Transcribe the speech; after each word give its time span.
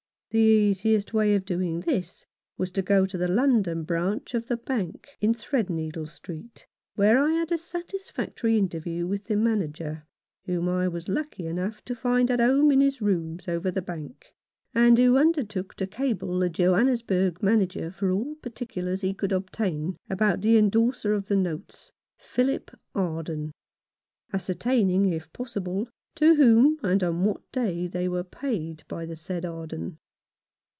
The 0.33 0.37
easiest 0.39 1.13
way 1.13 1.35
of 1.35 1.43
doing 1.43 1.81
this 1.81 2.25
was 2.57 2.71
to 2.71 2.81
go 2.81 3.05
to 3.05 3.17
the 3.17 3.27
London 3.27 3.83
branch 3.83 4.33
of 4.33 4.47
the 4.47 4.55
Bank, 4.55 5.09
in 5.19 5.33
Threadneedle 5.33 6.07
Street, 6.07 6.65
where 6.95 7.19
I 7.21 7.31
had 7.33 7.51
a 7.51 7.57
satisfactory 7.57 8.57
interview 8.57 9.05
with 9.05 9.25
the 9.25 9.35
Manager, 9.35 10.07
whom 10.45 10.69
I 10.69 10.87
was 10.87 11.09
lucky 11.09 11.47
enough 11.47 11.83
to 11.83 11.93
find 11.95 12.31
at 12.31 12.39
home 12.39 12.71
in 12.71 12.79
his 12.79 13.01
rooms 13.01 13.49
over 13.49 13.69
the 13.69 13.81
Bank, 13.81 14.33
and 14.73 14.97
who 14.97 15.17
undertook 15.17 15.73
to 15.75 15.85
cable 15.85 16.35
to 16.35 16.39
the 16.45 16.49
Johannesburg 16.49 17.43
Manager 17.43 17.91
for 17.91 18.09
all 18.13 18.35
particulars 18.35 19.01
he 19.01 19.09
123 19.09 19.35
Rough 19.35 19.43
Justice. 19.43 19.65
could 19.67 19.67
obtain 19.73 19.97
about 20.09 20.39
the 20.39 20.55
endorser 20.57 21.13
of 21.13 21.27
the 21.27 21.35
notes, 21.35 21.91
Philip 22.17 22.71
Arden, 22.95 23.51
ascertaining 24.31 25.07
if 25.11 25.33
possible 25.33 25.89
to 26.15 26.35
whom 26.35 26.77
and 26.81 27.03
on 27.03 27.25
what 27.25 27.51
day 27.51 27.85
they 27.87 28.07
were 28.07 28.23
paid 28.23 28.83
by 28.87 29.05
the 29.05 29.17
said 29.17 29.43
Arden. 29.43 29.97